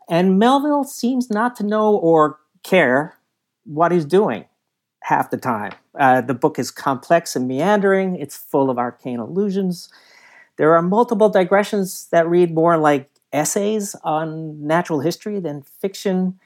[0.08, 3.18] And Melville seems not to know or care
[3.64, 4.46] what he's doing
[5.06, 5.70] half the time.
[5.94, 9.88] Uh, the book is complex and meandering, it's full of arcane allusions.
[10.56, 16.40] There are multiple digressions that read more like essays on natural history than fiction.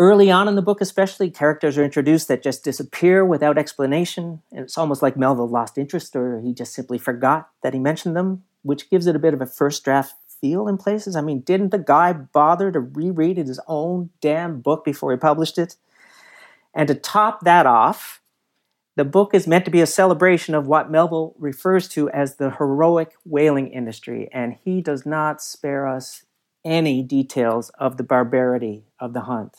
[0.00, 4.42] Early on in the book, especially, characters are introduced that just disappear without explanation.
[4.50, 8.42] It's almost like Melville lost interest or he just simply forgot that he mentioned them,
[8.62, 11.14] which gives it a bit of a first draft feel in places.
[11.14, 15.56] I mean, didn't the guy bother to reread his own damn book before he published
[15.56, 15.76] it?
[16.74, 18.20] And to top that off,
[18.96, 22.50] the book is meant to be a celebration of what Melville refers to as the
[22.50, 26.24] heroic whaling industry, and he does not spare us
[26.64, 29.58] any details of the barbarity of the hunt.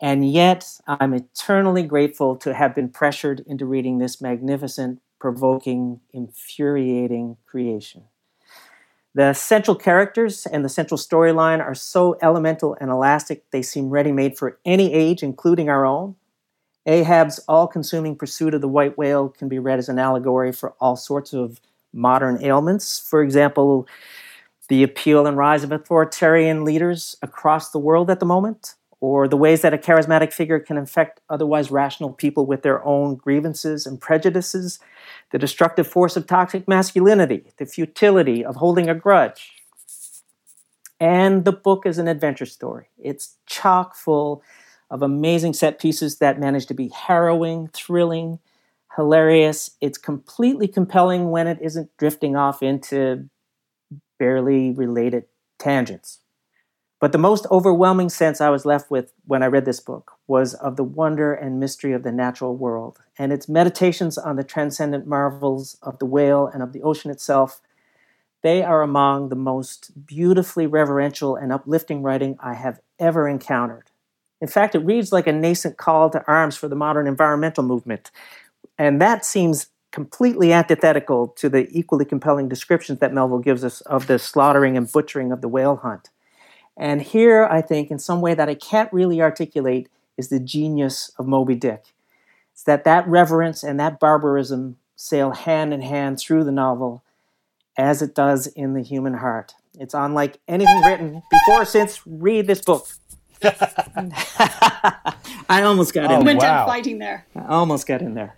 [0.00, 7.36] And yet, I'm eternally grateful to have been pressured into reading this magnificent, provoking, infuriating
[7.46, 8.04] creation.
[9.14, 14.10] The central characters and the central storyline are so elemental and elastic, they seem ready
[14.10, 16.16] made for any age, including our own.
[16.84, 20.74] Ahab's all consuming pursuit of the white whale can be read as an allegory for
[20.80, 21.60] all sorts of
[21.92, 22.98] modern ailments.
[22.98, 23.86] For example,
[24.68, 28.74] the appeal and rise of authoritarian leaders across the world at the moment,
[29.04, 33.16] or the ways that a charismatic figure can infect otherwise rational people with their own
[33.16, 34.78] grievances and prejudices,
[35.30, 39.52] the destructive force of toxic masculinity, the futility of holding a grudge.
[40.98, 42.86] And the book is an adventure story.
[42.96, 44.42] It's chock full
[44.90, 48.38] of amazing set pieces that manage to be harrowing, thrilling,
[48.96, 49.72] hilarious.
[49.82, 53.28] It's completely compelling when it isn't drifting off into
[54.18, 55.24] barely related
[55.58, 56.20] tangents.
[57.04, 60.54] But the most overwhelming sense I was left with when I read this book was
[60.54, 65.06] of the wonder and mystery of the natural world and its meditations on the transcendent
[65.06, 67.60] marvels of the whale and of the ocean itself.
[68.42, 73.90] They are among the most beautifully reverential and uplifting writing I have ever encountered.
[74.40, 78.10] In fact, it reads like a nascent call to arms for the modern environmental movement.
[78.78, 84.06] And that seems completely antithetical to the equally compelling descriptions that Melville gives us of
[84.06, 86.08] the slaughtering and butchering of the whale hunt.
[86.76, 91.10] And here, I think, in some way that I can't really articulate, is the genius
[91.18, 91.84] of Moby Dick.
[92.52, 97.02] It's that that reverence and that barbarism sail hand in hand through the novel
[97.76, 99.54] as it does in the human heart.
[99.78, 102.00] It's unlike anything written before or since.
[102.06, 102.86] Read this book.
[103.42, 106.20] I almost got Oh, in.
[106.20, 106.58] You went wow.
[106.58, 107.26] down fighting there.
[107.34, 108.36] I almost got in there.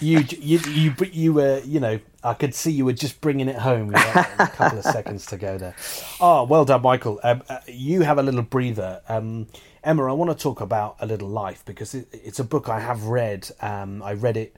[0.00, 3.56] You, you, you, you were, you know, I could see you were just bringing it
[3.56, 3.94] home.
[3.94, 5.74] A couple of seconds to go there.
[6.20, 7.20] Oh, well done, Michael.
[7.22, 9.02] Um, uh, you have a little breather.
[9.08, 9.46] Um,
[9.82, 12.80] Emma, I want to talk about A Little Life because it, it's a book I
[12.80, 13.48] have read.
[13.60, 14.56] Um, I read it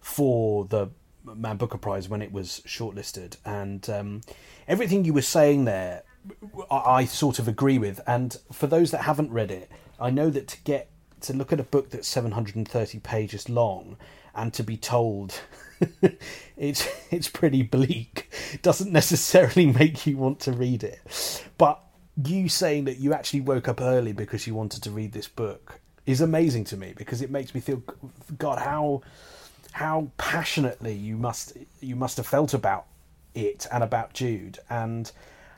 [0.00, 0.90] for the
[1.24, 4.20] Man Booker Prize when it was shortlisted, and um,
[4.66, 6.02] everything you were saying there,
[6.70, 8.00] I, I sort of agree with.
[8.06, 10.89] And for those that haven't read it, I know that to get
[11.22, 13.96] to look at a book that's 730 pages long
[14.34, 15.40] and to be told
[16.56, 18.30] it's it's pretty bleak
[18.62, 21.44] doesn't necessarily make you want to read it.
[21.58, 21.80] But
[22.24, 25.80] you saying that you actually woke up early because you wanted to read this book
[26.06, 27.82] is amazing to me because it makes me feel
[28.36, 29.00] god how
[29.72, 32.86] how passionately you must you must have felt about
[33.34, 35.12] it and about Jude and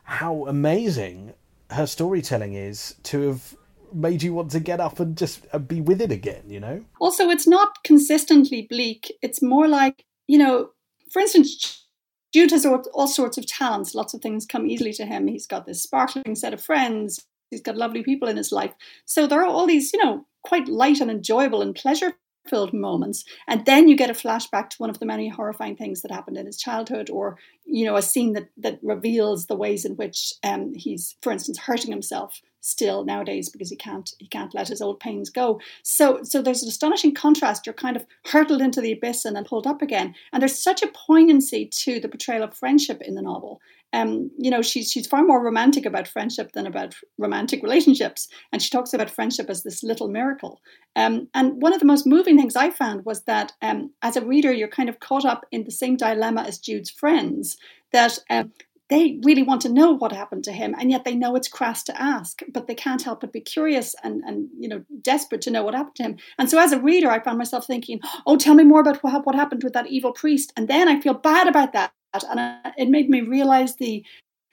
[0.04, 1.32] how amazing
[1.70, 3.56] her storytelling is to have
[3.94, 6.84] made you want to get up and just uh, be with it again you know
[7.00, 9.12] Also, it's not consistently bleak.
[9.22, 10.70] It's more like, you know,
[11.10, 11.84] for instance,
[12.32, 13.94] Jude has all, all sorts of talents.
[13.94, 15.26] Lots of things come easily to him.
[15.26, 17.26] He's got this sparkling set of friends.
[17.50, 18.72] He's got lovely people in his life.
[19.04, 22.14] So there are all these, you know, quite light and enjoyable and pleasure
[22.48, 23.24] filled moments.
[23.46, 26.36] And then you get a flashback to one of the many horrifying things that happened
[26.36, 30.34] in his childhood, or, you know, a scene that, that reveals the ways in which
[30.42, 34.80] um, he's, for instance, hurting himself still nowadays because he can't he can't let his
[34.80, 35.60] old pains go.
[35.82, 37.66] So so there's an astonishing contrast.
[37.66, 40.14] You're kind of hurtled into the abyss and then pulled up again.
[40.32, 43.60] And there's such a poignancy to the portrayal of friendship in the novel.
[43.92, 48.62] Um, you know, she's she's far more romantic about friendship than about romantic relationships, and
[48.62, 50.60] she talks about friendship as this little miracle.
[50.96, 54.24] Um, and one of the most moving things I found was that um, as a
[54.24, 57.56] reader, you're kind of caught up in the same dilemma as Jude's friends.
[57.92, 58.52] That um,
[58.88, 61.82] they really want to know what happened to him, and yet they know it's crass
[61.84, 65.50] to ask, but they can't help but be curious and and you know desperate to
[65.50, 66.16] know what happened to him.
[66.38, 69.26] And so, as a reader, I found myself thinking, "Oh, tell me more about what,
[69.26, 71.92] what happened with that evil priest," and then I feel bad about that
[72.28, 74.04] and uh, it made me realize the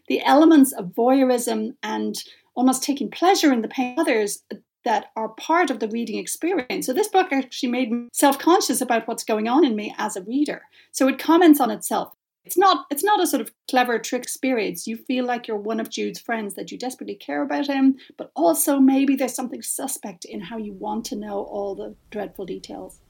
[0.08, 2.16] the elements of voyeurism and
[2.56, 4.44] almost taking pleasure in the pain of others
[4.84, 6.86] that are part of the reading experience.
[6.86, 10.24] So this book actually made me self-conscious about what's going on in me as a
[10.24, 10.62] reader.
[10.92, 12.14] So it comments on itself.
[12.46, 14.88] It's not it's not a sort of clever trick experience.
[14.88, 18.32] You feel like you're one of Jude's friends that you desperately care about him, but
[18.36, 23.02] also maybe there's something suspect in how you want to know all the dreadful details.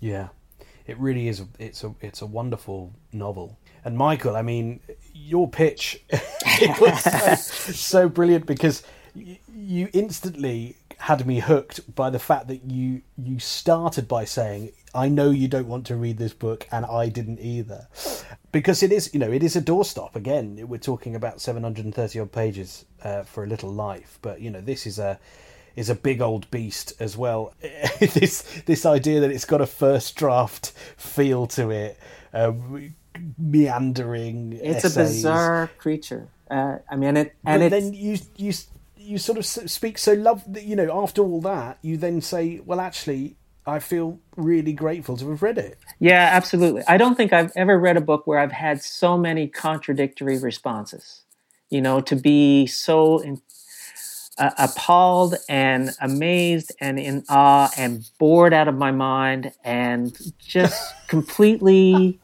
[0.00, 0.30] Yeah,
[0.86, 1.42] it really is.
[1.58, 3.58] It's a it's a wonderful novel.
[3.84, 4.80] And Michael, I mean,
[5.12, 8.82] your pitch it was so, so brilliant because
[9.14, 14.72] you, you instantly had me hooked by the fact that you you started by saying,
[14.94, 17.88] "I know you don't want to read this book, and I didn't either,"
[18.52, 20.14] because it is you know it is a doorstop.
[20.14, 24.18] Again, we're talking about seven hundred and thirty odd pages uh, for a little life,
[24.22, 25.18] but you know this is a
[25.76, 27.54] is a big old beast as well.
[28.00, 31.98] this this idea that it's got a first draft feel to it,
[32.32, 32.52] uh,
[33.38, 34.52] meandering.
[34.54, 34.96] It's essays.
[34.96, 36.28] a bizarre creature.
[36.50, 38.52] Uh, I mean, it and but then you you
[38.96, 41.02] you sort of speak so love that you know.
[41.02, 45.58] After all that, you then say, "Well, actually, I feel really grateful to have read
[45.58, 46.82] it." Yeah, absolutely.
[46.86, 51.22] I don't think I've ever read a book where I've had so many contradictory responses.
[51.70, 53.40] You know, to be so in,
[54.38, 60.94] uh, appalled and amazed and in awe and bored out of my mind and just
[61.08, 62.20] completely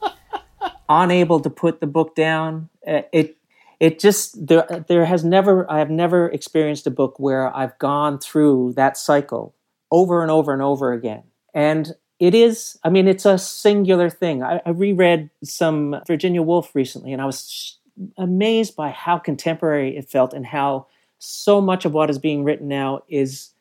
[0.87, 2.69] unable to put the book down.
[2.85, 3.37] Uh, it
[3.79, 8.19] it just there there has never I have never experienced a book where I've gone
[8.19, 9.55] through that cycle
[9.91, 11.23] over and over and over again.
[11.53, 16.75] And it is i mean it's a singular thing i, I reread some virginia woolf
[16.75, 17.73] recently and i was sh-
[18.17, 20.87] amazed by how contemporary it felt and how
[21.19, 23.51] so much of what is being written now is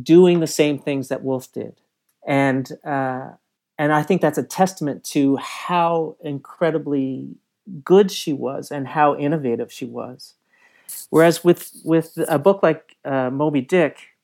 [0.00, 1.76] doing the same things that woolf did
[2.26, 3.30] and uh,
[3.78, 7.28] and i think that's a testament to how incredibly
[7.84, 10.34] good she was and how innovative she was
[11.10, 14.14] whereas with with a book like uh, moby dick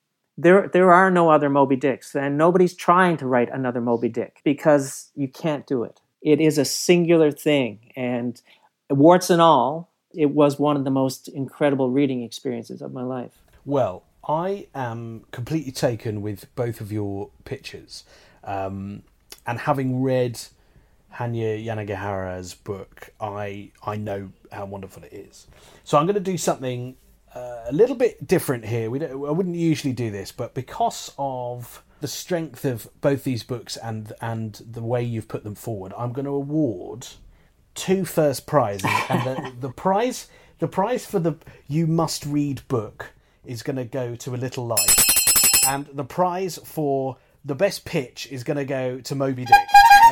[0.40, 4.40] there there are no other Moby Dicks, and nobody's trying to write another Moby Dick
[4.42, 6.00] because you can't do it.
[6.22, 8.40] It is a singular thing, and
[8.88, 13.42] warts and all, it was one of the most incredible reading experiences of my life.
[13.64, 18.04] Well, I am completely taken with both of your pictures,
[18.44, 19.02] um,
[19.46, 20.40] and having read
[21.14, 25.46] Hanya Yanagihara's book, I I know how wonderful it is.
[25.84, 26.96] So I'm going to do something
[27.34, 28.90] uh, a little bit different here.
[28.90, 33.42] We don't, I wouldn't usually do this, but because of the strength of both these
[33.42, 37.06] books and and the way you've put them forward, I'm going to award
[37.74, 41.36] two first prizes, and the, the prize the prize for the
[41.68, 43.12] you must read book
[43.44, 45.04] is going to go to a little life,
[45.68, 49.56] and the prize for the best pitch is going to go to Moby Dick.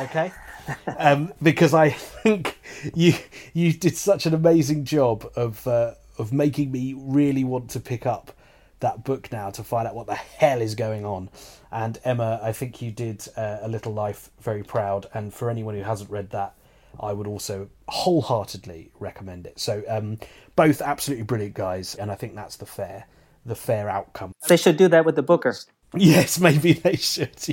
[0.03, 0.31] Okay,
[0.97, 2.57] um, because I think
[2.95, 3.13] you
[3.53, 8.05] you did such an amazing job of uh, of making me really want to pick
[8.05, 8.35] up
[8.79, 11.29] that book now to find out what the hell is going on.
[11.71, 15.07] And Emma, I think you did uh, A Little Life very proud.
[15.13, 16.53] And for anyone who hasn't read that,
[16.99, 19.59] I would also wholeheartedly recommend it.
[19.59, 20.19] So um,
[20.55, 23.05] both absolutely brilliant guys, and I think that's the fair
[23.45, 24.33] the fair outcome.
[24.47, 25.55] They should do that with the Booker.
[25.95, 27.31] Yes, maybe they should.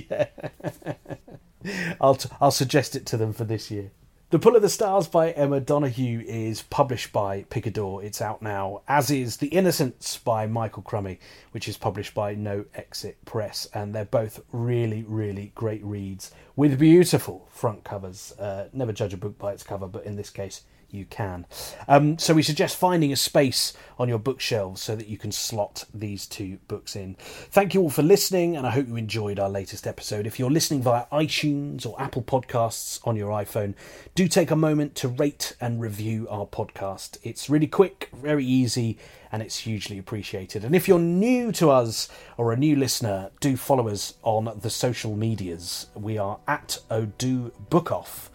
[1.64, 3.90] Yeah, I'll t- I'll suggest it to them for this year.
[4.30, 8.02] The Pull of the Stars by Emma Donoghue is published by Picador.
[8.02, 11.18] It's out now, as is The Innocents by Michael Crummey,
[11.52, 13.68] which is published by No Exit Press.
[13.72, 18.32] And they're both really, really great reads with beautiful front covers.
[18.36, 21.46] Uh, never judge a book by its cover, but in this case, you can.
[21.88, 25.84] Um, so we suggest finding a space on your bookshelves so that you can slot
[25.92, 27.16] these two books in.
[27.18, 30.26] Thank you all for listening, and I hope you enjoyed our latest episode.
[30.26, 33.74] If you're listening via iTunes or Apple Podcasts on your iPhone,
[34.14, 37.18] do take a moment to rate and review our podcast.
[37.22, 38.98] It's really quick, very easy,
[39.32, 40.64] and it's hugely appreciated.
[40.64, 44.70] And if you're new to us or a new listener, do follow us on the
[44.70, 45.86] social medias.
[45.94, 48.28] We are at Odu Bookoff,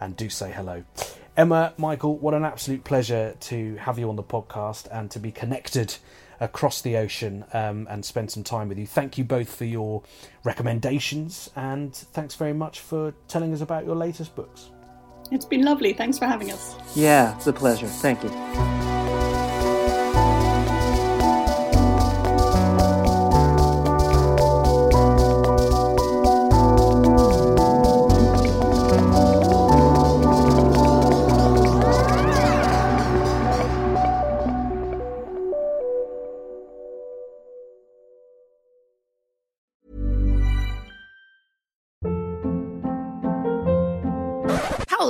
[0.00, 0.84] and do say hello.
[1.36, 5.30] Emma, Michael, what an absolute pleasure to have you on the podcast and to be
[5.30, 5.96] connected
[6.40, 8.86] across the ocean um, and spend some time with you.
[8.86, 10.02] Thank you both for your
[10.44, 14.70] recommendations and thanks very much for telling us about your latest books.
[15.30, 15.92] It's been lovely.
[15.92, 16.74] Thanks for having us.
[16.94, 17.86] Yeah, it's a pleasure.
[17.86, 18.95] Thank you.